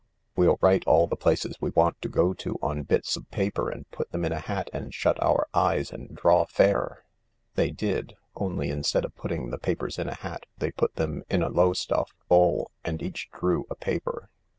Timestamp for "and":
3.69-3.87, 4.73-4.91, 5.91-6.15, 12.83-12.99